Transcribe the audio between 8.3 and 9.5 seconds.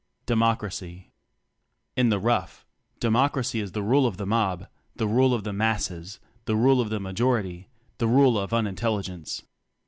of un intelligence.